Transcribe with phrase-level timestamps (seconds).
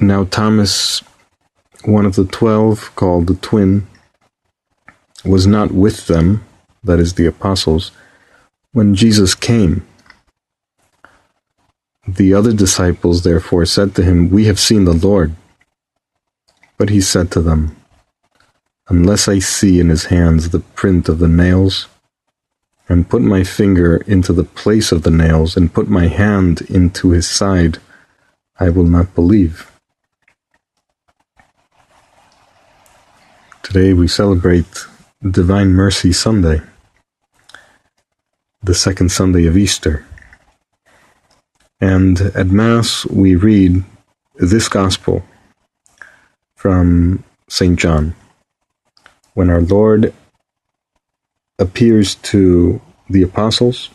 [0.00, 1.02] Now, Thomas,
[1.84, 3.86] one of the twelve, called the twin,
[5.24, 6.44] was not with them,
[6.82, 7.92] that is, the apostles,
[8.72, 9.86] when Jesus came.
[12.08, 15.36] The other disciples therefore said to him, We have seen the Lord.
[16.76, 17.76] But he said to them,
[18.88, 21.86] Unless I see in his hands the print of the nails,
[22.88, 27.10] and put my finger into the place of the nails, and put my hand into
[27.10, 27.78] his side,
[28.58, 29.71] I will not believe.
[33.72, 34.84] Today we celebrate
[35.22, 36.60] Divine Mercy Sunday,
[38.62, 40.04] the second Sunday of Easter.
[41.80, 43.82] And at Mass we read
[44.34, 45.24] this Gospel
[46.54, 47.78] from St.
[47.78, 48.14] John,
[49.32, 50.12] when our Lord
[51.58, 53.88] appears to the apostles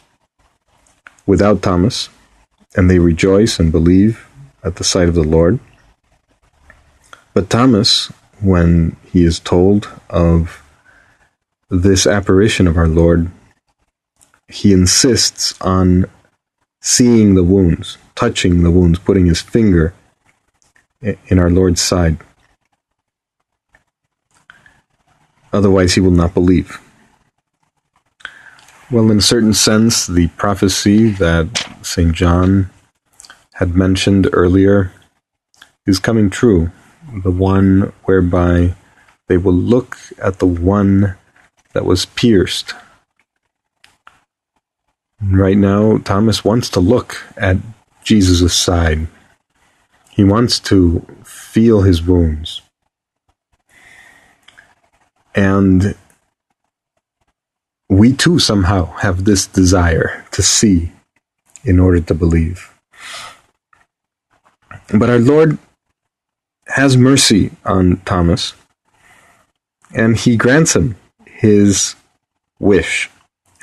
[1.27, 2.09] without Thomas,
[2.75, 4.27] and they rejoice and believe
[4.63, 5.59] at the sight of the Lord.
[7.35, 10.63] But Thomas, when he is told of
[11.69, 13.31] this apparition of our Lord,
[14.47, 16.05] he insists on
[16.81, 19.93] seeing the wounds, touching the wounds, putting his finger
[21.01, 22.17] in our Lord's side.
[25.51, 26.79] Otherwise, he will not believe.
[28.89, 32.13] Well, in a certain sense, the prophecy that St.
[32.13, 32.69] John
[33.55, 34.93] had mentioned earlier
[35.85, 36.71] is coming true.
[37.13, 38.75] The one whereby
[39.27, 41.15] they will look at the one
[41.73, 42.73] that was pierced.
[45.21, 47.57] Right now, Thomas wants to look at
[48.03, 49.07] Jesus' side.
[50.09, 52.61] He wants to feel his wounds.
[55.35, 55.95] And
[57.89, 60.91] we too somehow have this desire to see
[61.63, 62.73] in order to believe.
[64.93, 65.57] But our Lord
[66.77, 68.53] has mercy on Thomas
[69.95, 70.95] and he grants him
[71.25, 71.95] his
[72.59, 73.09] wish.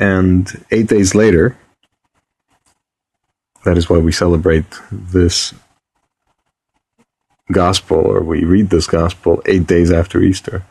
[0.01, 1.57] And eight days later,
[3.65, 5.55] that is why we celebrate this
[7.53, 10.65] gospel, or we read this gospel eight days after Easter.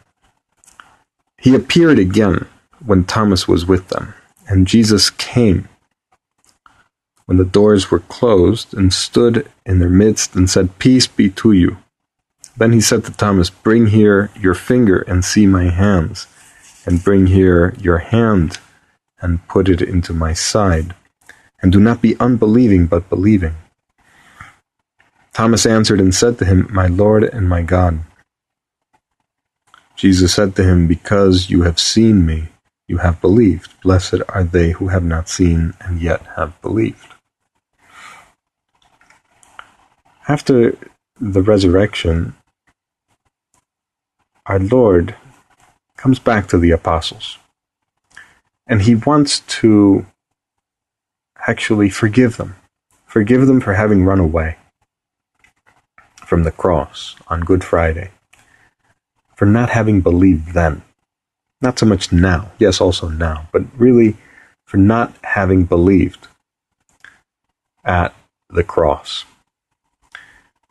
[1.38, 2.46] He appeared again
[2.86, 4.14] when Thomas was with them,
[4.50, 5.70] and Jesus came
[7.26, 11.54] when the doors were closed and stood in their midst and said, Peace be to
[11.54, 11.78] you.
[12.56, 16.28] Then he said to Thomas, Bring here your finger and see my hands,
[16.86, 18.60] and bring here your hand
[19.22, 20.94] and put it into my side.
[21.62, 23.56] And do not be unbelieving, but believing.
[25.34, 28.02] Thomas answered and said to him, My Lord and my God.
[29.96, 32.50] Jesus said to him, Because you have seen me,
[32.88, 33.80] you have believed.
[33.82, 37.14] Blessed are they who have not seen and yet have believed.
[40.28, 40.78] After
[41.20, 42.36] the resurrection,
[44.46, 45.16] our Lord
[45.98, 47.38] comes back to the apostles.
[48.68, 50.06] And he wants to
[51.48, 52.56] actually forgive them.
[53.06, 54.58] Forgive them for having run away
[56.26, 58.12] from the cross on Good Friday.
[59.36, 60.82] For not having believed then.
[61.62, 64.18] Not so much now, yes, also now, but really
[64.66, 66.28] for not having believed
[67.86, 68.14] at
[68.50, 69.26] the cross.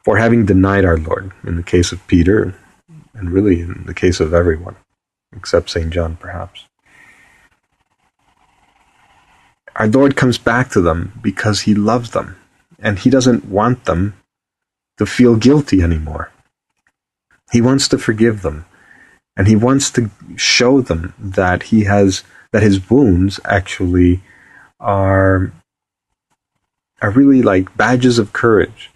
[0.04, 2.54] For having denied our Lord, in the case of Peter,
[3.22, 4.74] and really in the case of everyone,
[5.34, 5.90] except St.
[5.90, 6.66] John, perhaps.
[9.76, 12.36] Our Lord comes back to them because He loves them,
[12.80, 14.14] and He doesn't want them
[14.98, 16.32] to feel guilty anymore.
[17.52, 18.64] He wants to forgive them,
[19.36, 24.20] and He wants to show them that He has that His wounds actually
[24.80, 25.52] are
[27.00, 28.90] are really like badges of courage,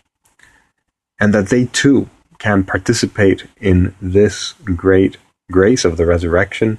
[1.20, 5.16] and that they too can participate in this great
[5.50, 6.78] grace of the resurrection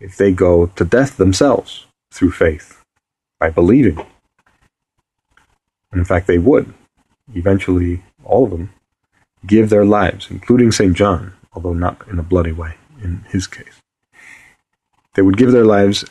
[0.00, 2.82] if they go to death themselves through faith,
[3.38, 3.98] by believing.
[5.90, 6.72] And in fact, they would.
[7.34, 8.72] Eventually, all of them
[9.46, 10.94] give their lives, including St.
[10.94, 13.80] John, although not in a bloody way in his case.
[15.14, 16.04] They would give their lives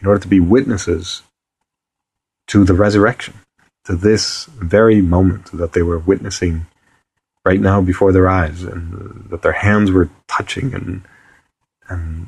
[0.00, 1.22] in order to be witnesses
[2.48, 3.34] to the resurrection,
[3.84, 6.66] to this very moment that they were witnessing
[7.46, 11.02] right now before their eyes, and that their hands were touching and
[11.88, 12.26] and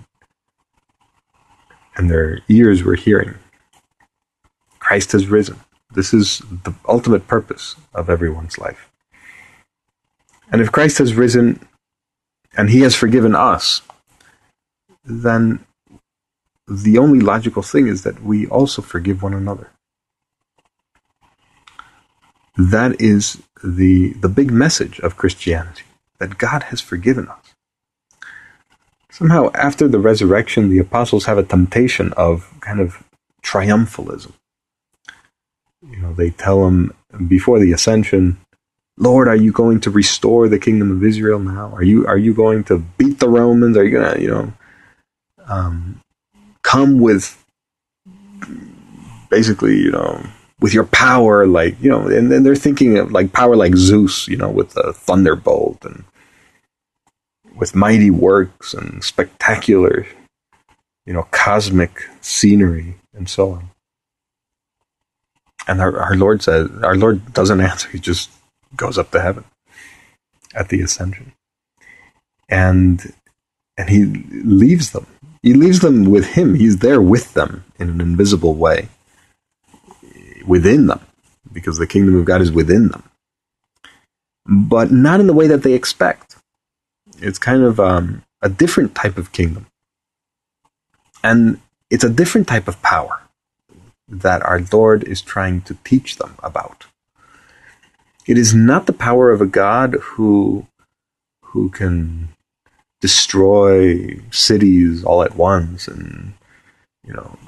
[1.96, 3.34] and their ears were hearing.
[4.78, 5.58] Christ has risen.
[5.92, 8.90] This is the ultimate purpose of everyone's life.
[10.52, 11.66] And if Christ has risen
[12.56, 13.82] and he has forgiven us,
[15.04, 15.64] then
[16.68, 19.70] the only logical thing is that we also forgive one another.
[22.56, 25.84] That is the, the big message of Christianity,
[26.18, 27.54] that God has forgiven us.
[29.10, 33.02] Somehow, after the resurrection, the apostles have a temptation of kind of
[33.42, 34.32] triumphalism.
[35.90, 36.92] You know, they tell him
[37.26, 38.38] before the ascension,
[38.96, 41.72] Lord, are you going to restore the kingdom of Israel now?
[41.72, 43.76] Are you are you going to beat the Romans?
[43.76, 44.52] Are you gonna, you know,
[45.46, 46.02] um,
[46.62, 47.44] come with
[49.30, 50.20] basically, you know,
[50.60, 54.28] with your power, like you know, and then they're thinking of like power like Zeus,
[54.28, 56.04] you know, with the thunderbolt and
[57.56, 60.06] with mighty works and spectacular,
[61.06, 63.70] you know, cosmic scenery and so on.
[65.66, 68.30] And our, our Lord says, our Lord doesn't answer; He just
[68.76, 69.44] goes up to heaven
[70.54, 71.32] at the ascension,
[72.48, 73.12] and
[73.76, 75.06] and He leaves them.
[75.42, 76.54] He leaves them with Him.
[76.54, 78.88] He's there with them in an invisible way
[80.48, 81.00] within them,
[81.52, 83.04] because the kingdom of God is within them,
[84.46, 86.36] but not in the way that they expect.
[87.20, 89.66] It's kind of um, a different type of kingdom,
[91.22, 91.60] and
[91.90, 93.22] it's a different type of power
[94.08, 96.86] that our Lord is trying to teach them about.
[98.26, 100.66] It is not the power of a God who
[101.42, 102.28] who can
[103.00, 106.34] destroy cities all at once and
[107.06, 107.38] you know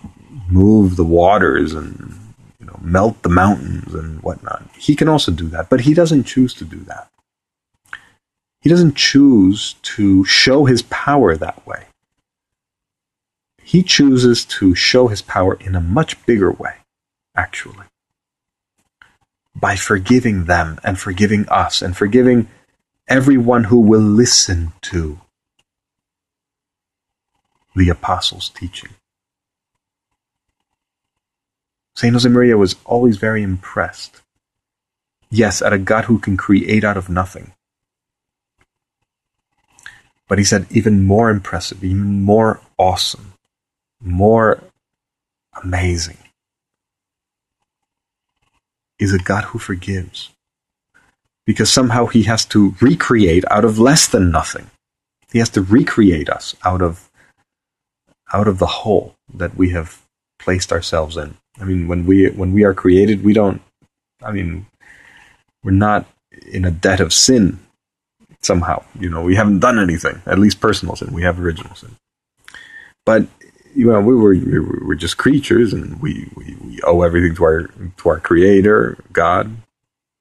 [0.49, 2.20] move the waters and
[2.81, 4.69] melt the mountains and whatnot.
[4.77, 7.09] He can also do that, but he doesn't choose to do that.
[8.61, 11.87] He doesn't choose to show his power that way.
[13.63, 16.75] He chooses to show his power in a much bigger way,
[17.37, 17.87] actually.
[19.55, 22.49] By forgiving them and forgiving us and forgiving
[23.09, 25.21] everyone who will listen to
[27.75, 28.91] the apostles' teaching.
[31.97, 32.15] St.
[32.15, 34.23] Josemaria was always very impressed.
[35.31, 37.53] Yes, at a God who can create out of nothing.
[40.29, 43.35] But he said, even more impressive, even more awesome,
[44.01, 44.63] more
[45.63, 46.19] amazing
[49.01, 50.31] is a God who forgives.
[51.47, 54.71] Because somehow he has to recreate out of less than nothing.
[55.33, 57.11] He has to recreate us out of
[58.33, 60.03] out of the hole that we have
[60.39, 61.37] placed ourselves in.
[61.61, 63.61] I mean, when we when we are created, we don't.
[64.23, 64.67] I mean,
[65.63, 66.07] we're not
[66.51, 67.59] in a debt of sin
[68.41, 68.85] somehow.
[68.99, 70.23] You know, we haven't done anything.
[70.27, 71.13] At least personal sin.
[71.13, 71.97] We have original sin.
[73.05, 73.27] But
[73.75, 77.45] you know, we were we were just creatures, and we, we, we owe everything to
[77.45, 77.63] our
[77.99, 79.55] to our Creator, God,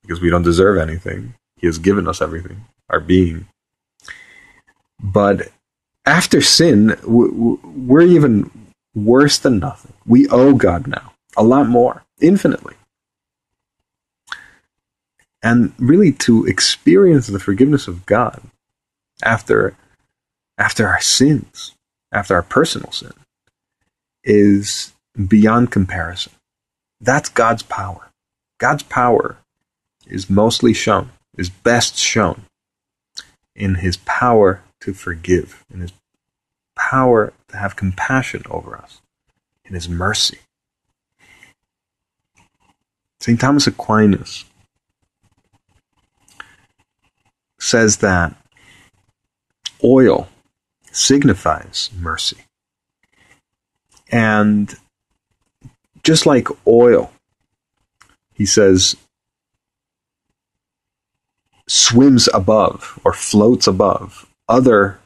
[0.02, 1.34] because we don't deserve anything.
[1.56, 3.48] He has given us everything, our being.
[5.02, 5.50] But
[6.06, 8.52] after sin, we're even
[8.94, 9.94] worse than nothing.
[10.06, 12.76] We owe God now a lot more, infinitely.
[15.42, 18.42] And really to experience the forgiveness of God
[19.24, 19.76] after
[20.58, 21.74] after our sins,
[22.12, 23.14] after our personal sin,
[24.24, 24.92] is
[25.28, 26.34] beyond comparison.
[27.00, 28.12] That's God's power.
[28.58, 29.38] God's power
[30.06, 32.42] is mostly shown, is best shown
[33.56, 35.94] in his power to forgive, in his
[36.76, 39.02] power to have compassion over us,
[39.64, 40.40] in his mercy.
[43.22, 43.40] St.
[43.40, 44.46] Thomas Aquinas
[47.60, 48.36] says that
[49.84, 50.30] oil
[50.92, 52.38] signifies mercy.
[54.12, 54.74] And
[56.04, 57.12] just like oil,
[58.34, 58.96] he says,
[61.68, 65.00] swims above or floats above other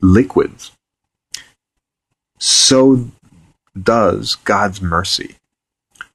[0.00, 0.72] liquids,
[2.38, 3.08] so
[3.80, 5.36] does God's mercy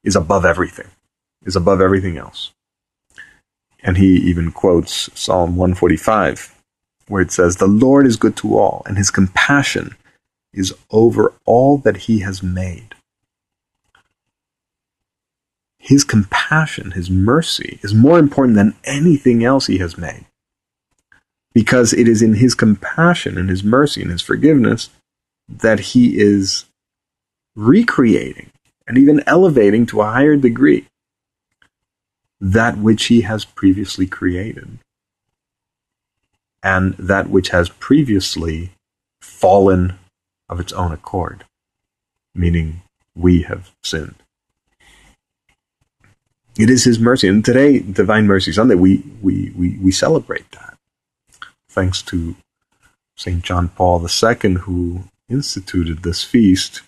[0.04, 0.88] is above everything,
[1.44, 2.52] is above everything else.
[3.82, 6.54] And he even quotes Psalm 145,
[7.08, 9.96] where it says, The Lord is good to all, and his compassion
[10.52, 12.94] is over all that he has made.
[15.78, 20.26] His compassion, his mercy, is more important than anything else he has made.
[21.54, 24.90] Because it is in his compassion and his mercy and his forgiveness
[25.48, 26.66] that he is
[27.56, 28.50] recreating
[28.90, 30.84] and even elevating to a higher degree
[32.40, 34.78] that which he has previously created
[36.60, 38.72] and that which has previously
[39.20, 39.94] fallen
[40.48, 41.44] of its own accord,
[42.34, 42.82] meaning
[43.14, 44.16] we have sinned.
[46.58, 47.28] It is His mercy.
[47.28, 50.76] And today, Divine Mercy Sunday, we, we, we, we celebrate that.
[51.68, 52.34] Thanks to
[53.16, 53.44] St.
[53.44, 56.82] John Paul II, who instituted this feast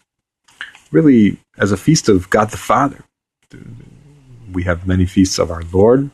[0.90, 3.04] really as a feast of God the Father.
[4.52, 6.11] We have many feasts of our Lord,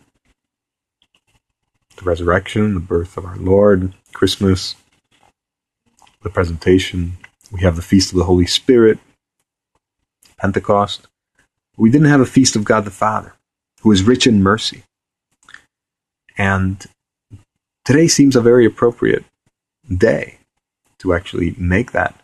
[1.96, 4.76] the resurrection, the birth of our Lord, Christmas,
[6.22, 7.16] the presentation.
[7.50, 8.98] We have the feast of the Holy Spirit,
[10.36, 11.06] Pentecost.
[11.78, 13.32] We didn't have a feast of God the Father,
[13.80, 14.82] who is rich in mercy.
[16.36, 16.84] And
[17.86, 19.24] today seems a very appropriate
[19.90, 20.40] day
[20.98, 22.20] to actually make that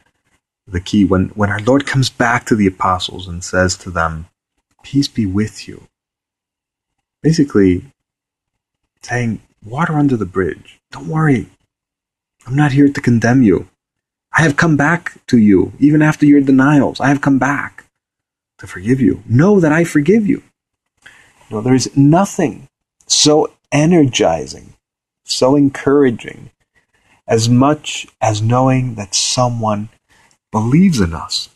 [0.67, 4.27] the key when, when our Lord comes back to the apostles and says to them,
[4.83, 5.87] Peace be with you.
[7.23, 7.85] Basically,
[9.03, 10.79] saying, Water under the bridge.
[10.93, 11.49] Don't worry.
[12.47, 13.69] I'm not here to condemn you.
[14.37, 17.01] I have come back to you, even after your denials.
[17.01, 17.87] I have come back
[18.59, 19.23] to forgive you.
[19.27, 20.43] Know that I forgive you.
[21.51, 22.69] No, there is nothing
[23.07, 24.75] so energizing,
[25.25, 26.51] so encouraging,
[27.27, 29.89] as much as knowing that someone
[30.55, 31.49] believes in us.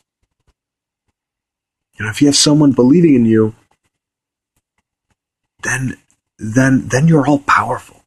[1.97, 3.55] You know, if you have someone believing in you,
[5.63, 5.97] then
[6.39, 8.03] then then you're all powerful.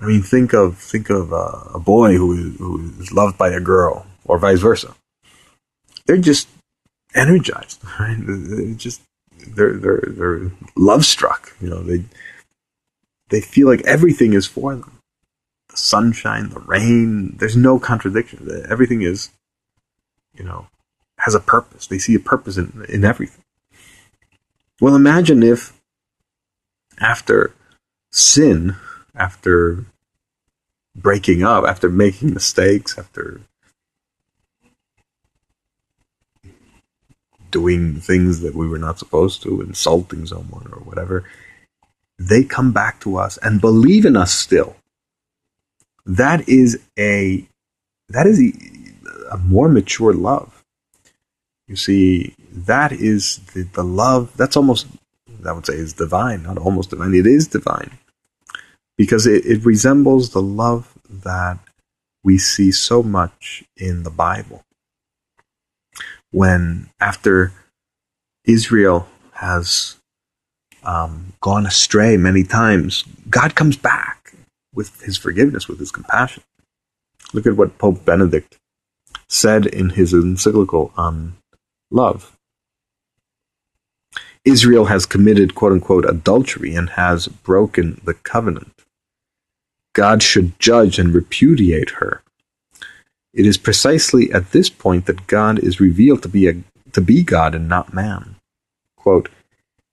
[0.00, 3.60] I mean, think of think of a boy who is, who is loved by a
[3.60, 4.94] girl, or vice versa.
[6.06, 6.48] They're just
[7.14, 8.18] energized, right?
[8.18, 9.02] They're just
[9.54, 11.54] they're they're they're love struck.
[11.60, 12.04] You know, they
[13.28, 14.95] they feel like everything is for them
[15.76, 17.36] the sunshine, the rain.
[17.38, 18.64] There's no contradiction.
[18.68, 19.30] Everything is,
[20.34, 20.66] you know,
[21.18, 21.86] has a purpose.
[21.86, 23.44] They see a purpose in, in everything.
[24.80, 25.78] Well, imagine if
[26.98, 27.54] after
[28.10, 28.76] sin,
[29.14, 29.84] after
[30.94, 33.42] breaking up, after making mistakes, after
[37.50, 41.24] doing things that we were not supposed to, insulting someone or whatever,
[42.18, 44.76] they come back to us and believe in us still
[46.06, 47.46] that is a
[48.08, 48.52] that is a,
[49.34, 50.64] a more mature love.
[51.66, 54.86] You see, that is the, the love that's almost
[55.44, 57.14] I would say is divine, not almost divine.
[57.14, 57.98] It is divine
[58.96, 61.58] because it, it resembles the love that
[62.22, 64.64] we see so much in the Bible.
[66.30, 67.52] When after
[68.44, 69.96] Israel has
[70.82, 74.15] um, gone astray many times, God comes back
[74.76, 76.44] with his forgiveness, with his compassion.
[77.32, 78.58] Look at what Pope Benedict
[79.26, 81.36] said in his encyclical on
[81.90, 82.36] love.
[84.44, 88.72] Israel has committed quote unquote adultery and has broken the covenant.
[89.92, 92.22] God should judge and repudiate her.
[93.34, 96.54] It is precisely at this point that God is revealed to be a,
[96.92, 98.36] to be God and not man.
[98.94, 99.28] Quote,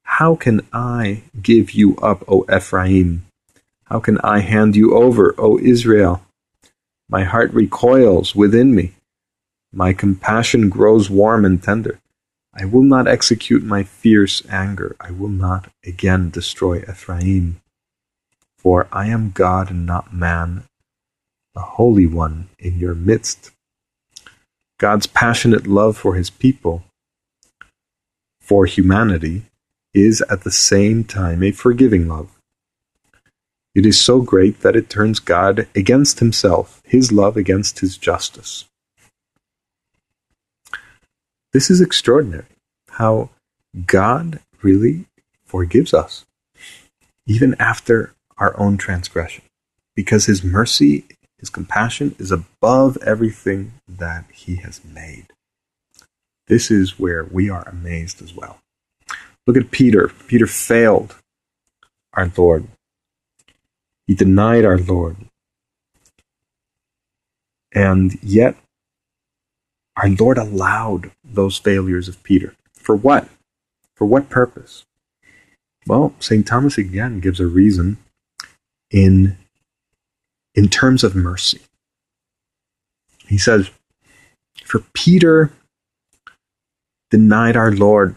[0.04, 3.26] How can I give you up, O Ephraim,
[3.86, 6.24] how can I hand you over, O Israel?
[7.10, 8.94] My heart recoils within me.
[9.72, 12.00] My compassion grows warm and tender.
[12.54, 14.96] I will not execute my fierce anger.
[15.00, 17.60] I will not again destroy Ephraim.
[18.58, 20.64] For I am God and not man,
[21.56, 23.52] the Holy One in your midst.
[24.80, 26.84] God's passionate love for his people,
[28.40, 29.44] for humanity,
[29.94, 32.30] is at the same time a forgiving love.
[33.76, 38.66] It is so great that it turns God against himself, his love against his justice.
[41.54, 42.46] This is extraordinary,
[42.92, 43.30] how
[43.86, 45.06] God really
[45.44, 46.26] forgives us,
[47.26, 49.44] even after our own transgression,
[49.96, 51.06] because his mercy,
[51.40, 55.28] his compassion is above everything that he has made.
[56.48, 58.60] This is where we are amazed as well.
[59.48, 60.12] Look at Peter.
[60.28, 61.16] Peter failed
[62.14, 62.68] our Lord
[64.08, 65.18] he denied our Lord.
[67.74, 68.56] And yet,
[69.96, 72.56] our Lord allowed those failures of Peter.
[72.74, 73.30] For what?
[73.96, 74.86] For what purpose?
[75.88, 76.46] Well, St.
[76.46, 77.98] Thomas again gives a reason
[78.92, 79.38] in,
[80.56, 81.62] in terms of mercy.
[83.28, 83.70] He says,
[84.64, 85.52] For Peter
[87.10, 88.16] denied our Lord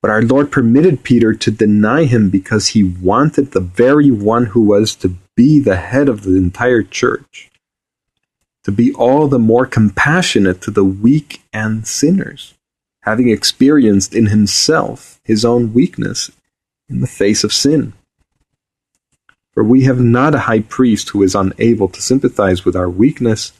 [0.00, 4.62] but our Lord permitted Peter to deny him because he wanted the very one who
[4.62, 7.50] was to be the head of the entire church
[8.68, 12.52] to be all the more compassionate to the weak and sinners,
[13.00, 16.30] having experienced in himself his own weakness
[16.86, 17.94] in the face of sin.
[19.52, 23.52] For we have not a high priest who is unable to sympathize with our weakness,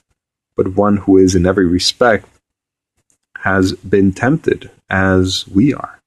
[0.54, 2.28] but one who is in every respect
[3.38, 5.97] has been tempted as we are,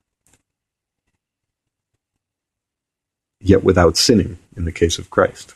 [3.41, 5.55] yet without sinning in the case of Christ.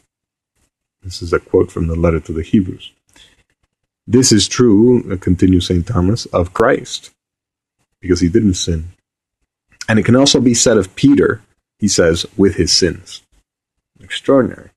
[1.03, 2.91] This is a quote from the letter to the Hebrews.
[4.07, 5.85] This is true, continues St.
[5.85, 7.11] Thomas, of Christ,
[8.01, 8.89] because he didn't sin.
[9.87, 11.41] And it can also be said of Peter,
[11.79, 13.21] he says, with his sins.
[13.99, 14.71] Extraordinary.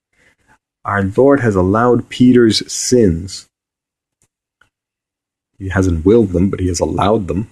[0.85, 3.47] Our Lord has allowed Peter's sins.
[5.59, 7.51] He hasn't willed them, but he has allowed them.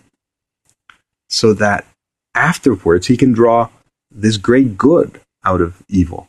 [1.29, 1.87] So that
[2.35, 3.69] afterwards he can draw
[4.11, 6.29] this great good out of evil.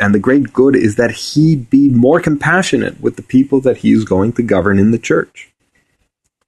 [0.00, 3.92] And the great good is that he be more compassionate with the people that he
[3.92, 5.50] is going to govern in the church.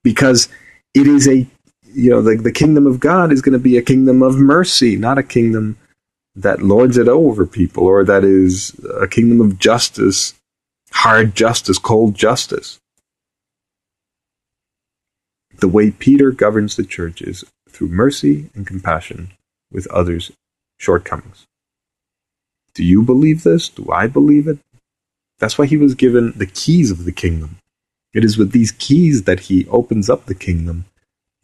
[0.05, 0.49] Because
[0.95, 1.47] it is a,
[1.93, 4.97] you know, the, the kingdom of God is going to be a kingdom of mercy,
[4.97, 5.77] not a kingdom
[6.37, 10.35] that lords it over people or that is a kingdom of justice,
[10.93, 12.79] hard justice, cold justice.
[15.59, 19.33] The way Peter governs the church is through mercy and compassion
[19.71, 20.33] with others'
[20.79, 21.47] shortcomings.
[22.81, 23.69] Do you believe this?
[23.69, 24.57] Do I believe it?
[25.39, 27.59] That's why he was given the keys of the kingdom.
[28.15, 30.87] It is with these keys that he opens up the kingdom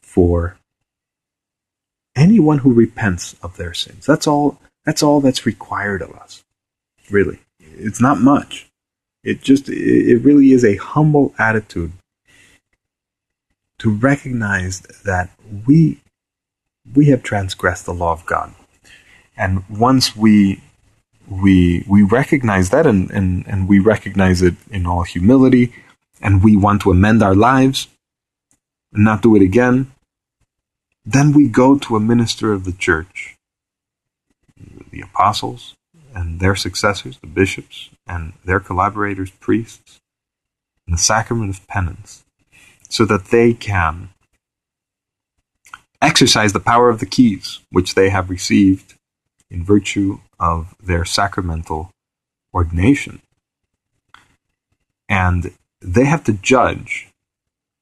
[0.00, 0.56] for
[2.16, 4.06] anyone who repents of their sins.
[4.06, 6.42] That's all that's all that's required of us.
[7.10, 7.40] Really.
[7.60, 8.70] It's not much.
[9.22, 11.92] It just it really is a humble attitude
[13.80, 15.28] to recognize that
[15.66, 16.00] we
[16.94, 18.54] we have transgressed the law of God.
[19.36, 20.62] And once we
[21.28, 25.72] we we recognize that and, and, and we recognize it in all humility
[26.20, 27.88] and we want to amend our lives
[28.92, 29.92] and not do it again,
[31.04, 33.36] then we go to a minister of the church,
[34.90, 35.74] the apostles
[36.14, 40.00] and their successors, the bishops and their collaborators, priests,
[40.86, 42.24] in the sacrament of penance,
[42.88, 44.08] so that they can
[46.00, 48.94] exercise the power of the keys which they have received
[49.50, 51.90] in virtue of their sacramental
[52.52, 53.20] ordination.
[55.08, 57.08] And they have to judge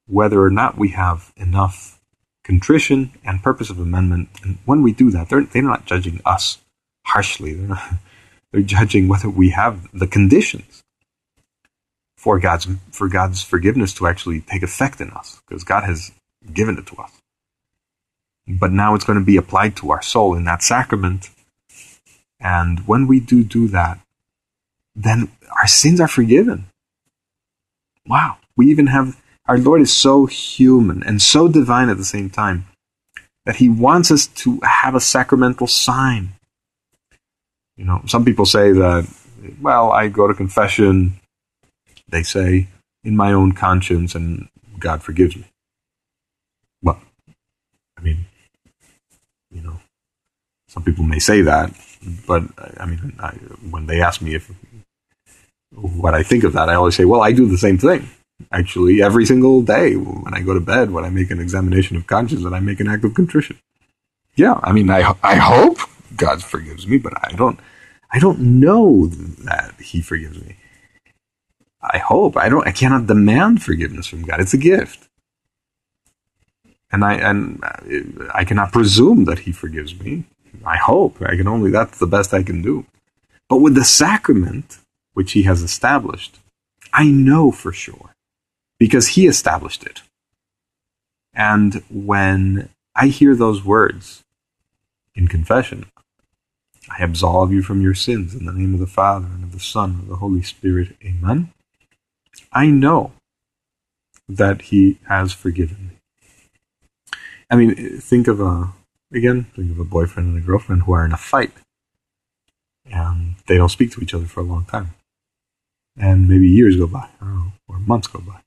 [0.06, 2.00] whether or not we have enough
[2.44, 4.28] contrition and purpose of amendment.
[4.42, 6.58] And when we do that, they're, they're not judging us
[7.06, 7.54] harshly.
[7.54, 7.94] They're, not,
[8.52, 10.82] they're judging whether we have the conditions
[12.16, 16.10] for God's for God's forgiveness to actually take effect in us, because God has
[16.54, 17.10] given it to us.
[18.48, 21.28] But now it's going to be applied to our soul in that sacrament
[22.44, 23.98] and when we do do that,
[24.94, 26.66] then our sins are forgiven.
[28.06, 28.36] Wow.
[28.54, 32.66] We even have, our Lord is so human and so divine at the same time
[33.46, 36.34] that he wants us to have a sacramental sign.
[37.76, 39.08] You know, some people say that,
[39.60, 41.18] well, I go to confession,
[42.08, 42.68] they say,
[43.02, 45.44] in my own conscience, and God forgives me.
[46.82, 47.00] Well,
[47.98, 48.26] I mean,
[49.50, 49.80] you know,
[50.68, 51.72] some people may say that,
[52.26, 52.44] but
[52.78, 53.30] I mean, I,
[53.70, 54.50] when they ask me if
[55.72, 58.08] what I think of that, I always say, well, I do the same thing.
[58.50, 62.06] Actually, every single day when I go to bed, when I make an examination of
[62.06, 63.58] conscience, and I make an act of contrition.
[64.36, 65.78] Yeah, I mean, I I hope
[66.16, 67.58] God forgives me, but I don't
[68.10, 70.56] I don't know that He forgives me.
[71.80, 72.66] I hope I don't.
[72.66, 74.40] I cannot demand forgiveness from God.
[74.40, 75.08] It's a gift
[76.94, 77.62] and I and
[78.32, 80.24] I cannot presume that he forgives me.
[80.64, 81.20] I hope.
[81.22, 82.86] I can only, that's the best I can do.
[83.48, 84.78] But with the sacrament,
[85.12, 86.38] which he has established,
[86.92, 88.14] I know for sure
[88.78, 90.02] because he established it.
[91.34, 94.22] And when I hear those words
[95.14, 95.86] in confession,
[96.90, 99.60] I absolve you from your sins in the name of the Father and of the
[99.60, 100.96] Son and of the Holy Spirit.
[101.04, 101.50] Amen.
[102.52, 103.12] I know
[104.28, 105.96] that he has forgiven me.
[107.50, 108.72] I mean, think of a
[109.14, 111.52] again, think of a boyfriend and a girlfriend who are in a fight.
[112.86, 114.94] And they don't speak to each other for a long time.
[115.96, 118.40] And maybe years go by, know, or months go by.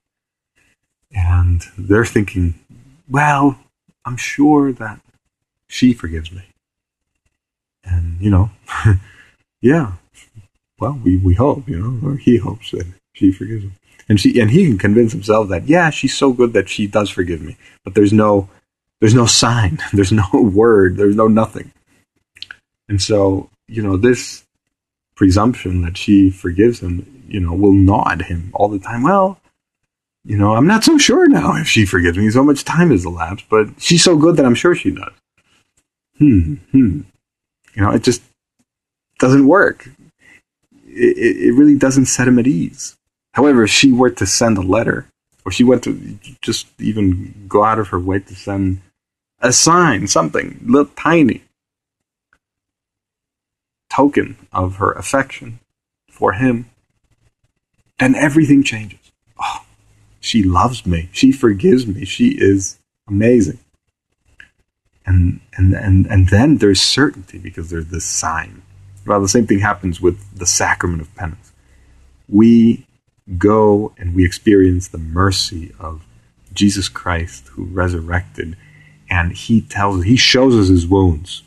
[1.11, 2.55] And they're thinking,
[3.09, 3.57] well,
[4.05, 4.99] I'm sure that
[5.67, 6.43] she forgives me.
[7.83, 8.51] And, you know,
[9.61, 9.93] yeah,
[10.79, 13.73] well, we, we hope, you know, or he hopes that she forgives him.
[14.09, 17.09] And she and he can convince himself that, yeah, she's so good that she does
[17.09, 17.57] forgive me.
[17.83, 18.49] But there's no
[18.99, 19.79] there's no sign.
[19.93, 20.97] There's no word.
[20.97, 21.71] There's no nothing.
[22.89, 24.43] And so, you know, this
[25.15, 29.03] presumption that she forgives him, you know, will gnaw at him all the time.
[29.03, 29.39] Well,
[30.23, 32.29] you know, I'm not so sure now if she forgives me.
[32.29, 35.13] So much time has elapsed, but she's so good that I'm sure she does.
[36.17, 37.01] hmm, hmm.
[37.75, 38.23] You know, it just
[39.19, 39.89] doesn't work.
[40.87, 42.97] It, it, it really doesn't set him at ease.
[43.33, 45.07] However, if she were to send a letter,
[45.45, 48.81] or she went to just even go out of her way to send
[49.39, 51.43] a sign, something little tiny
[53.89, 55.59] token of her affection
[56.09, 56.69] for him,
[57.99, 59.11] then everything changes.
[59.41, 59.65] Oh,
[60.19, 61.09] she loves me.
[61.11, 62.05] She forgives me.
[62.05, 63.59] She is amazing.
[65.05, 68.61] And, and, and, and then there's certainty because there's this sign.
[69.05, 71.53] Well, the same thing happens with the sacrament of penance.
[72.27, 72.85] We
[73.37, 76.03] go and we experience the mercy of
[76.53, 78.57] Jesus Christ who resurrected
[79.09, 81.43] and he tells he shows us his wounds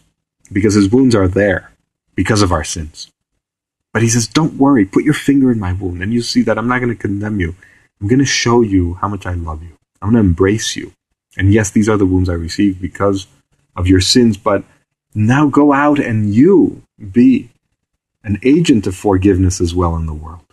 [0.53, 1.71] because his wounds are there
[2.15, 3.11] because of our sins.
[3.93, 6.59] But he says, Don't worry, put your finger in my wound, and you see that
[6.59, 7.55] I'm not going to condemn you.
[8.01, 9.77] I'm going to show you how much I love you.
[10.01, 10.93] I'm going to embrace you.
[11.37, 13.27] And yes, these are the wounds I received because
[13.77, 14.65] of your sins, but
[15.15, 17.51] now go out and you be
[18.23, 20.45] an agent of forgiveness as well in the world.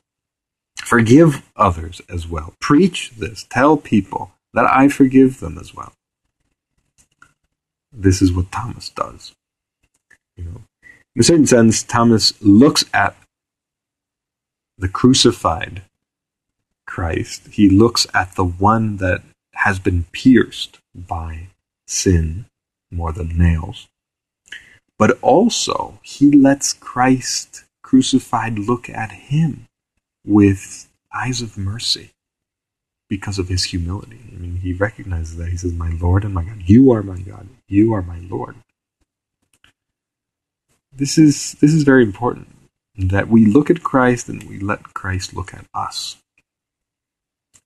[0.78, 2.54] Forgive others as well.
[2.62, 3.46] Preach this.
[3.50, 5.94] Tell people that I forgive them as well.
[8.00, 9.34] This is what Thomas does.
[10.36, 10.62] You know,
[11.16, 13.16] in a certain sense, Thomas looks at
[14.78, 15.82] the crucified
[16.86, 19.24] Christ, he looks at the one that
[19.56, 21.48] has been pierced by
[21.88, 22.46] sin
[22.92, 23.88] more than nails.
[25.00, 29.66] But also, he lets Christ crucified look at him
[30.24, 32.12] with eyes of mercy
[33.10, 34.20] because of his humility.
[34.34, 35.50] I mean, he recognizes that.
[35.50, 38.56] He says, My Lord and my God, you are my God, you are my Lord.
[40.92, 42.48] This is, this is very important
[42.98, 46.18] that we look at Christ and we let Christ look at us.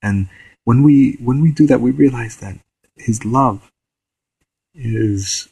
[0.02, 0.28] And
[0.64, 2.58] when we when we do that, we realize that
[2.96, 3.70] His love
[4.74, 5.48] is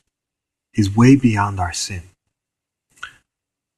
[0.74, 2.02] is way beyond our sin.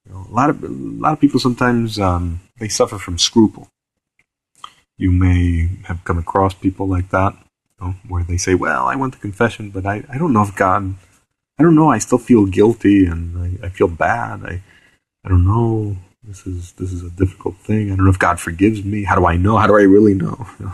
[0.05, 3.69] You know, a lot of a lot of people sometimes um, they suffer from scruple.
[5.03, 8.95] You may have come across people like that, you know, where they say, "Well, I
[8.95, 10.95] went to confession, but I, I don't know if God,
[11.59, 11.89] I don't know.
[11.91, 14.35] I still feel guilty and I, I feel bad.
[14.51, 14.55] I
[15.25, 15.97] I don't know.
[16.23, 17.91] This is this is a difficult thing.
[17.91, 19.03] I don't know if God forgives me.
[19.03, 19.57] How do I know?
[19.57, 20.47] How do I really know?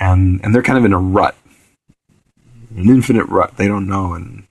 [0.00, 1.36] and and they're kind of in a rut,
[2.74, 3.58] an infinite rut.
[3.58, 4.46] They don't know, and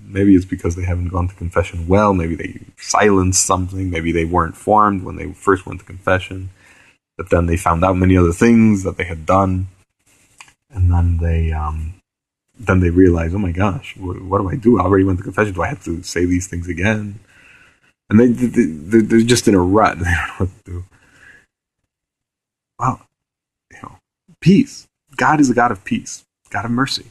[0.00, 2.14] maybe it's because they haven't gone to confession well.
[2.14, 3.90] Maybe they silenced something.
[3.90, 6.50] Maybe they weren't formed when they first went to confession.
[7.16, 9.68] But then they found out many other things that they had done,
[10.70, 11.94] and then they um,
[12.58, 14.78] then they realize, oh my gosh, what, do I do?
[14.78, 15.54] I already went to confession.
[15.54, 17.20] Do I have to say these things again?
[18.08, 19.98] and they, they they're just in a rut.
[20.04, 20.84] They don't know what to do.
[22.78, 23.06] Well,
[23.72, 23.96] you know,
[24.40, 24.86] peace.
[25.16, 27.06] God is a God of peace, God of mercy.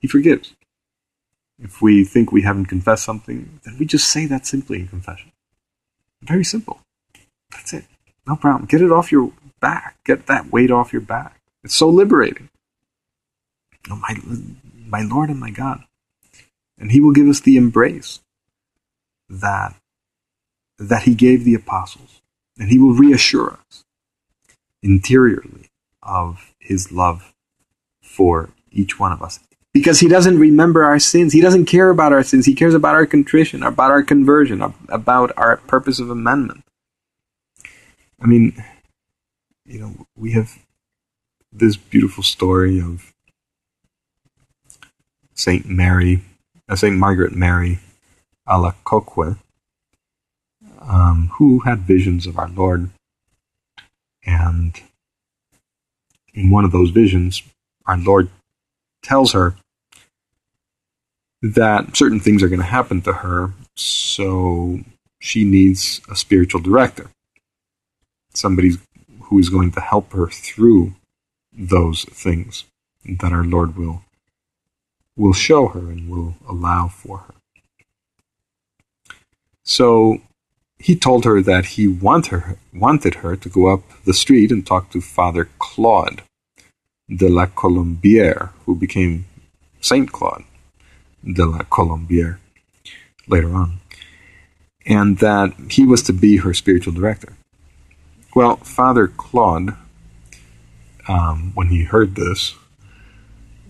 [0.00, 0.54] He forgives.
[1.58, 5.32] If we think we haven't confessed something, then we just say that simply in confession.
[6.20, 6.80] Very simple.
[7.50, 7.84] That's it.
[8.26, 8.66] No problem.
[8.66, 9.96] Get it off your back.
[10.04, 11.40] Get that weight off your back.
[11.64, 12.48] It's so liberating.
[13.90, 14.16] Oh, my,
[14.86, 15.82] my Lord and my God.
[16.78, 18.20] And He will give us the embrace
[19.28, 19.74] that
[20.78, 22.20] that he gave the apostles.
[22.58, 23.84] And he will reassure us
[24.82, 25.70] interiorly
[26.02, 27.32] of his love
[28.02, 29.40] for each one of us.
[29.72, 31.32] Because he doesn't remember our sins.
[31.32, 32.44] He doesn't care about our sins.
[32.44, 36.61] He cares about our contrition, about our conversion, about our purpose of amendment.
[38.22, 38.62] I mean,
[39.66, 40.56] you know, we have
[41.52, 43.12] this beautiful story of
[45.34, 46.22] Saint Mary,
[46.68, 47.80] uh, Saint Margaret Mary
[48.48, 49.38] Alacoque,
[50.80, 52.90] um, who had visions of our Lord.
[54.24, 54.80] And
[56.32, 57.42] in one of those visions,
[57.86, 58.30] our Lord
[59.02, 59.56] tells her
[61.42, 64.78] that certain things are going to happen to her, so
[65.18, 67.10] she needs a spiritual director.
[68.34, 68.72] Somebody
[69.24, 70.94] who is going to help her through
[71.52, 72.64] those things
[73.04, 74.02] that our Lord will
[75.16, 77.34] will show her and will allow for her.
[79.62, 80.22] So
[80.78, 84.66] he told her that he want her, wanted her to go up the street and
[84.66, 86.22] talk to Father Claude
[87.08, 89.26] de la Colombière, who became
[89.80, 90.44] Saint Claude
[91.22, 92.38] de la Colombière
[93.28, 93.80] later on,
[94.86, 97.34] and that he was to be her spiritual director.
[98.34, 99.76] Well, Father Claude,
[101.06, 102.54] um, when he heard this,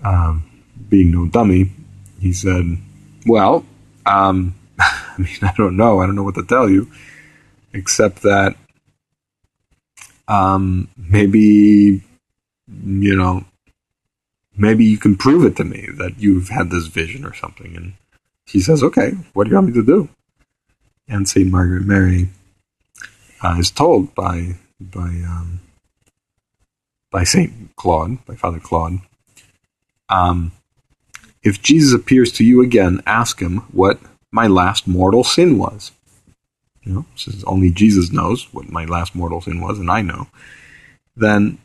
[0.05, 0.45] um,
[0.89, 1.73] being no dummy,
[2.21, 2.79] he said,
[3.27, 3.65] Well,
[4.07, 6.01] um, I mean, I don't know.
[6.01, 6.91] I don't know what to tell you,
[7.73, 8.55] except that
[10.29, 12.03] um, maybe,
[12.69, 13.45] you know,
[14.57, 17.77] maybe you can prove it to me that you've had this vision or something.
[17.77, 17.95] And
[18.47, 20.09] she says, okay, what do you want me to do?
[21.09, 21.51] And St.
[21.51, 22.29] Margaret Mary
[23.43, 25.61] uh, is told by, by, um,
[27.11, 27.75] by St.
[27.77, 29.01] Claude, by Father Claude,
[30.09, 30.53] um,
[31.43, 33.99] if Jesus appears to you again, ask him what
[34.31, 35.93] my last mortal sin was.
[36.83, 40.27] You know, since only Jesus knows what my last mortal sin was, and I know,
[41.15, 41.59] then,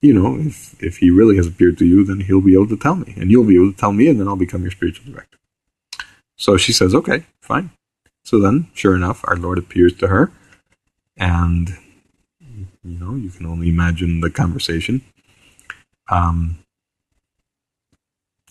[0.00, 2.76] you know, if, if he really has appeared to you, then he'll be able to
[2.76, 5.12] tell me, and you'll be able to tell me, and then I'll become your spiritual
[5.12, 5.38] director.
[6.36, 7.70] So she says, okay, fine.
[8.24, 10.32] So then, sure enough, our Lord appears to her,
[11.16, 11.76] and,
[12.40, 12.66] you
[12.98, 15.02] know, you can only imagine the conversation.
[16.10, 16.58] Um,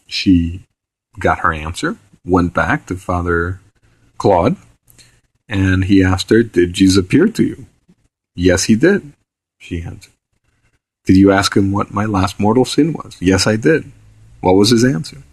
[0.08, 0.64] she
[1.20, 3.60] got her answer, went back to Father
[4.18, 4.58] Claude,
[5.48, 7.66] and he asked her, Did Jesus appear to you?
[8.36, 9.14] Yes, he did,
[9.60, 10.14] she answered.
[11.06, 13.18] Did you ask him what my last mortal sin was?
[13.20, 13.92] Yes, I did.
[14.40, 15.24] What was his answer?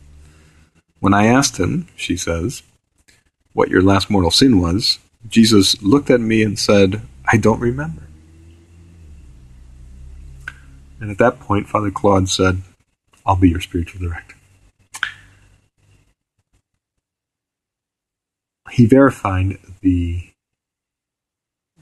[1.01, 2.63] When I asked him, she says,
[3.53, 8.03] what your last mortal sin was, Jesus looked at me and said, I don't remember.
[11.01, 12.63] And at that point, Father Claude said,
[13.27, 14.35] I'll be your spiritual director.
[18.71, 20.31] He verified the,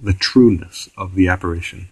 [0.00, 1.88] the trueness of the apparition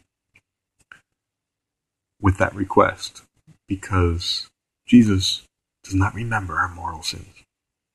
[2.20, 3.22] with that request
[3.68, 4.48] because
[4.86, 5.42] Jesus
[5.84, 7.44] does not remember our mortal sins.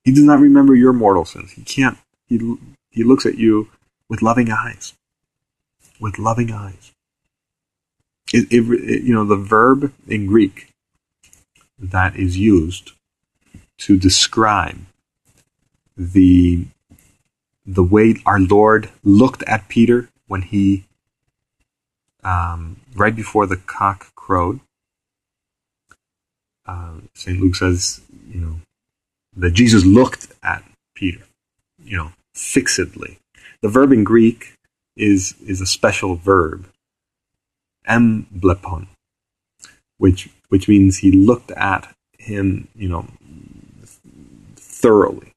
[0.04, 1.52] He does not remember your mortal sins.
[1.52, 1.98] He can't.
[2.28, 2.56] He,
[2.90, 3.70] he looks at you
[4.08, 4.94] with loving eyes.
[6.00, 6.92] With loving eyes.
[8.32, 10.70] It, it, it, you know, the verb in Greek
[11.78, 12.94] that is used
[13.80, 14.80] to describe
[15.98, 16.66] the
[17.66, 20.86] the way our Lord looked at Peter when he
[22.24, 24.60] um, right before the cock crowed.
[26.66, 28.56] Uh, Saint Luke says, you know,
[29.36, 30.64] that Jesus looked at
[30.96, 31.22] Peter,
[31.84, 33.18] you know, fixedly.
[33.62, 34.54] The verb in Greek
[35.00, 36.70] is is a special verb,
[37.88, 38.88] emblepon,
[39.98, 43.08] which which means he looked at him, you know,
[44.56, 45.32] thoroughly.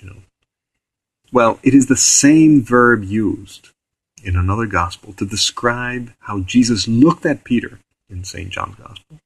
[0.00, 0.16] You know,
[1.32, 3.70] well, it is the same verb used
[4.24, 8.50] in another gospel to describe how Jesus looked at Peter in St.
[8.50, 9.18] John's gospel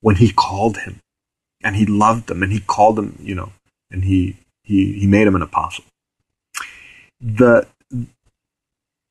[0.00, 1.00] when he called him
[1.62, 3.52] and he loved them and he called them, you know,
[3.90, 5.84] and he he he made him an apostle.
[7.20, 7.66] The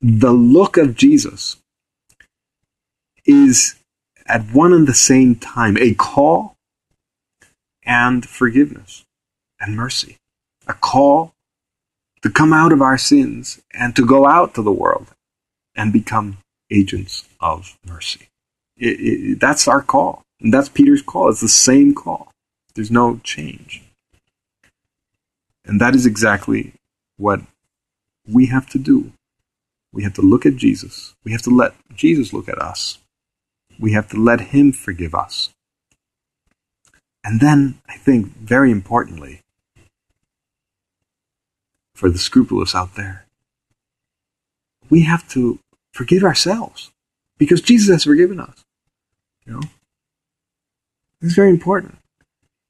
[0.02, 1.58] the look of Jesus
[3.26, 3.76] is
[4.26, 6.56] at one and the same time a call
[7.84, 9.06] and forgiveness
[9.60, 10.18] and mercy.
[10.68, 11.34] A call
[12.22, 15.08] to come out of our sins and to go out to the world
[15.76, 16.38] and become
[16.70, 18.28] agents of mercy.
[18.76, 20.24] It, it, that's our call.
[20.40, 21.30] And that's Peter's call.
[21.30, 22.32] It's the same call.
[22.76, 23.84] There's no change.
[25.66, 26.74] And that is exactly
[27.18, 27.42] what
[28.28, 29.12] we have to do.
[29.94, 31.16] We have to look at Jesus.
[31.24, 33.00] We have to let Jesus look at us.
[33.80, 35.50] We have to let Him forgive us.
[37.24, 39.42] And then, I think, very importantly,
[41.94, 43.26] for the scrupulous out there,
[44.90, 45.60] we have to
[45.94, 46.92] forgive ourselves
[47.38, 48.64] because Jesus has forgiven us.
[49.46, 49.62] You know,
[51.22, 51.98] it's very important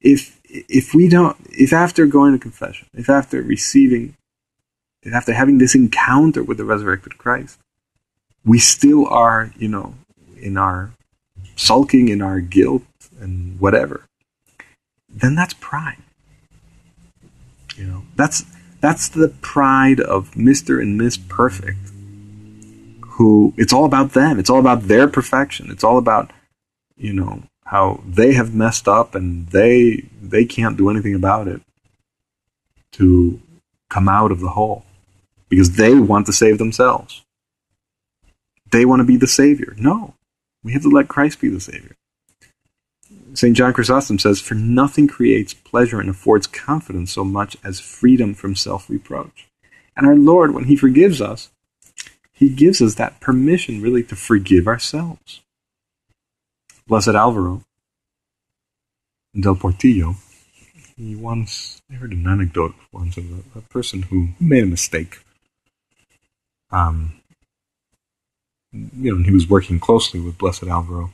[0.01, 4.15] if if we don't if after going to confession if after receiving
[5.03, 7.59] if after having this encounter with the resurrected christ
[8.45, 9.95] we still are you know
[10.39, 10.91] in our
[11.55, 12.83] sulking in our guilt
[13.19, 14.07] and whatever
[15.09, 15.97] then that's pride.
[17.75, 18.45] You know that's
[18.81, 21.91] that's the pride of mr and miss perfect
[23.01, 24.39] who it's all about them.
[24.39, 25.71] It's all about their perfection.
[25.71, 26.31] It's all about
[26.95, 31.61] you know how they have messed up and they they can't do anything about it
[32.93, 33.39] to
[33.89, 34.85] come out of the hole
[35.49, 37.23] because they want to save themselves.
[38.71, 39.75] They want to be the savior.
[39.77, 40.15] No,
[40.63, 41.95] we have to let Christ be the savior.
[43.33, 43.55] St.
[43.55, 48.55] John Chrysostom says, For nothing creates pleasure and affords confidence so much as freedom from
[48.55, 49.47] self reproach.
[49.95, 51.49] And our Lord, when He forgives us,
[52.33, 55.41] He gives us that permission really to forgive ourselves.
[56.87, 57.63] Blessed Alvaro
[59.39, 60.15] del Portillo,
[60.95, 65.19] he once, I heard an anecdote once of a, a person who made a mistake.
[66.71, 67.21] Um,
[68.73, 71.11] you know, he was working closely with Blessed Alvaro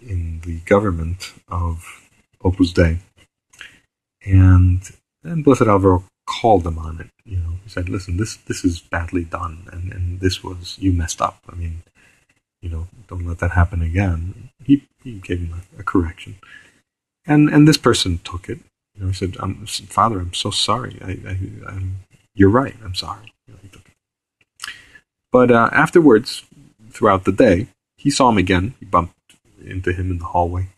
[0.00, 2.08] in the government of
[2.42, 2.98] Opus Dei.
[4.24, 4.80] And
[5.22, 7.10] then Blessed Alvaro called him on it.
[7.24, 10.92] You know, he said, listen, this, this is badly done, and, and this was, you
[10.92, 11.38] messed up.
[11.48, 11.82] I mean,
[12.60, 14.50] you know, don't let that happen again.
[14.64, 16.36] He, he gave him a, a correction.
[17.26, 18.60] And, and this person took it
[18.94, 20.98] You know, he said, I'm, Father, I'm so sorry.
[21.02, 21.38] I, I,
[22.34, 22.76] you're right.
[22.84, 23.32] I'm sorry.
[25.32, 26.44] But uh, afterwards,
[26.90, 28.74] throughout the day, he saw him again.
[28.78, 29.14] He bumped
[29.64, 30.68] into him in the hallway.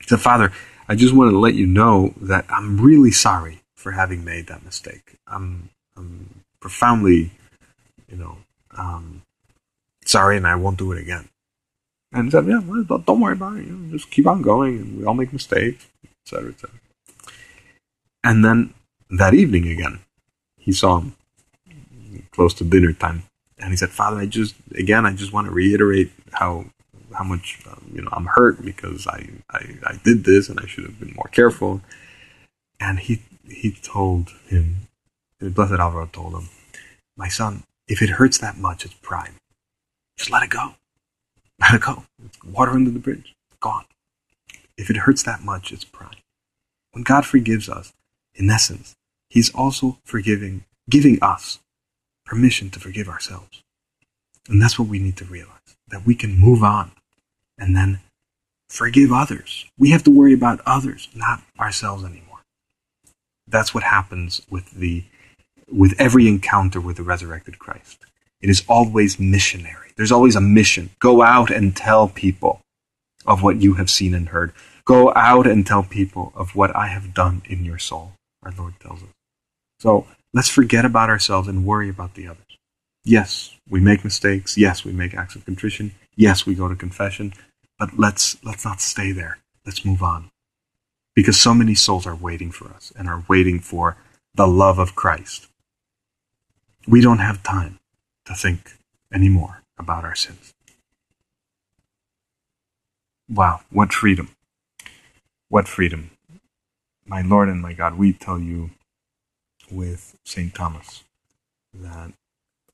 [0.00, 0.52] He said, Father,
[0.88, 4.64] I just wanted to let you know that I'm really sorry for having made that
[4.64, 5.16] mistake.
[5.26, 7.30] I'm, I'm profoundly,
[8.10, 8.38] you know,
[8.76, 9.22] um,
[10.04, 11.28] sorry, and I won't do it again.
[12.12, 13.66] And he said, yeah, well, don't worry about it.
[13.66, 15.86] You know, just keep on going, we all make mistakes,
[16.24, 16.70] etc., etc.
[18.22, 18.74] And then
[19.10, 20.00] that evening again,
[20.58, 21.16] he saw him
[22.32, 23.24] close to dinner time,
[23.58, 26.66] and he said, "Father, I just again, I just want to reiterate how
[27.12, 30.66] how much um, you know I'm hurt because I, I I did this and I
[30.66, 31.80] should have been more careful."
[32.80, 34.88] And he he told him,
[35.40, 36.48] Blessed Alvaro told him,
[37.16, 39.32] "My son, if it hurts that much, it's pride.
[40.16, 40.74] Just let it go.
[41.60, 42.04] Let it go.
[42.44, 43.34] Water under the bridge.
[43.60, 43.84] gone.
[44.76, 46.16] If it hurts that much, it's pride.
[46.92, 47.92] When God forgives us,
[48.34, 48.94] in essence,
[49.28, 51.58] He's also forgiving, giving us
[52.24, 53.62] permission to forgive ourselves.
[54.48, 55.58] And that's what we need to realize
[55.88, 56.92] that we can move on
[57.58, 58.00] and then
[58.68, 59.66] forgive others.
[59.78, 62.40] We have to worry about others, not ourselves anymore.
[63.46, 65.04] That's what happens with the
[65.70, 67.98] with every encounter with the resurrected Christ.
[68.40, 69.92] It is always missionary.
[69.96, 70.90] There's always a mission.
[70.98, 72.60] Go out and tell people
[73.26, 74.52] of what you have seen and heard.
[74.84, 78.74] Go out and tell people of what I have done in your soul, our Lord
[78.80, 79.08] tells us.
[79.80, 82.58] So let's forget about ourselves and worry about the others.
[83.04, 84.58] Yes, we make mistakes.
[84.58, 85.94] Yes, we make acts of contrition.
[86.16, 87.32] Yes, we go to confession.
[87.78, 89.38] But let's let's not stay there.
[89.64, 90.30] Let's move on.
[91.14, 93.96] Because so many souls are waiting for us and are waiting for
[94.34, 95.46] the love of Christ.
[96.86, 97.78] We don't have time
[98.26, 98.72] to think
[99.12, 100.52] anymore about our sins.
[103.28, 104.30] Wow, what freedom.
[105.48, 106.10] What freedom.
[107.06, 108.70] My Lord and my God, we tell you
[109.70, 110.54] with St.
[110.54, 111.04] Thomas
[111.72, 112.12] that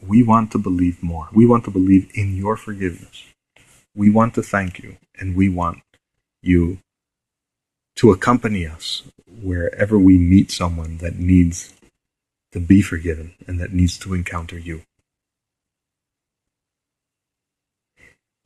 [0.00, 1.29] we want to believe more.
[1.33, 3.24] We want to believe in your forgiveness.
[3.94, 5.83] We want to thank you, and we want
[6.42, 6.79] you
[7.96, 9.03] to accompany us
[9.42, 11.74] wherever we meet someone that needs
[12.53, 14.83] to be forgiven and that needs to encounter you.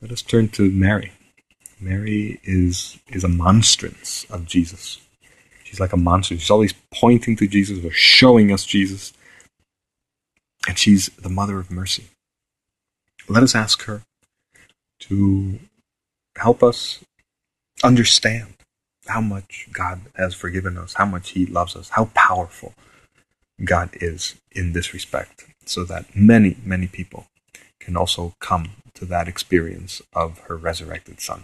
[0.01, 1.13] Let us turn to Mary.
[1.79, 4.99] Mary is is a monstrance of Jesus.
[5.65, 6.43] She's like a monstrance.
[6.43, 9.13] She's always pointing to Jesus or showing us Jesus.
[10.67, 12.05] And she's the mother of mercy.
[13.27, 14.03] Let us ask her
[15.01, 15.59] to
[16.37, 17.03] help us
[17.83, 18.53] understand
[19.07, 22.73] how much God has forgiven us, how much He loves us, how powerful
[23.63, 27.27] God is in this respect, so that many, many people
[27.79, 31.43] can also come to that experience of her resurrected Son.